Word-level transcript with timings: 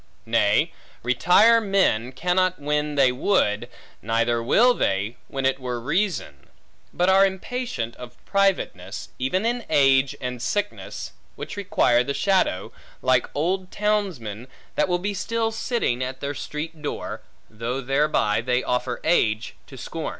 Nay, 0.25 0.73
retire 1.03 1.61
men 1.61 2.11
cannot 2.11 2.57
when 2.59 2.95
they 2.95 3.11
would, 3.11 3.69
neither 4.01 4.41
will 4.41 4.73
they, 4.73 5.17
when 5.27 5.45
it 5.45 5.59
were 5.59 5.79
reason; 5.79 6.49
but 6.91 7.07
are 7.07 7.23
impatient 7.23 7.95
of 7.97 8.17
privateness, 8.25 9.09
even 9.19 9.45
in 9.45 9.63
age 9.69 10.15
and 10.19 10.41
sickness, 10.41 11.11
which 11.35 11.55
require 11.55 12.03
the 12.03 12.15
shadow; 12.15 12.71
like 13.03 13.29
old 13.35 13.69
townsmen, 13.69 14.47
that 14.73 14.87
will 14.87 14.97
be 14.97 15.13
still 15.13 15.51
sitting 15.51 16.03
at 16.03 16.19
their 16.19 16.33
street 16.33 16.81
door, 16.81 17.21
though 17.47 17.79
thereby 17.79 18.41
they 18.41 18.63
offer 18.63 18.99
age 19.03 19.53
to 19.67 19.75
scom. 19.75 20.09